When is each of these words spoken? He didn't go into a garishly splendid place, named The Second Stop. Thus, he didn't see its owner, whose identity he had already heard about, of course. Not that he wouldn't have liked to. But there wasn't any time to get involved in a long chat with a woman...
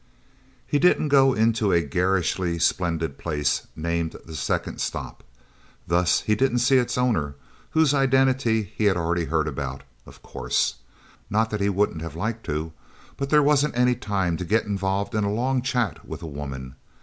He 0.65 0.79
didn't 0.79 1.09
go 1.09 1.33
into 1.33 1.71
a 1.71 1.83
garishly 1.83 2.57
splendid 2.57 3.19
place, 3.19 3.67
named 3.75 4.15
The 4.25 4.33
Second 4.35 4.81
Stop. 4.81 5.23
Thus, 5.85 6.21
he 6.21 6.33
didn't 6.33 6.57
see 6.65 6.77
its 6.77 6.97
owner, 6.97 7.35
whose 7.69 7.93
identity 7.93 8.63
he 8.75 8.85
had 8.85 8.97
already 8.97 9.25
heard 9.25 9.47
about, 9.47 9.83
of 10.07 10.23
course. 10.23 10.77
Not 11.29 11.51
that 11.51 11.61
he 11.61 11.69
wouldn't 11.69 12.01
have 12.01 12.15
liked 12.15 12.43
to. 12.47 12.73
But 13.15 13.29
there 13.29 13.43
wasn't 13.43 13.77
any 13.77 13.93
time 13.93 14.37
to 14.37 14.43
get 14.43 14.65
involved 14.65 15.13
in 15.13 15.23
a 15.23 15.31
long 15.31 15.61
chat 15.61 16.03
with 16.03 16.23
a 16.23 16.25
woman... 16.25 16.77